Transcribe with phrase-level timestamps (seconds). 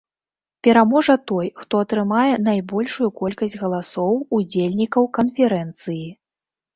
[0.67, 6.01] Пераможа той, хто атрымае найбольшую колькасць галасоў удзельнікаў канферэнцыі.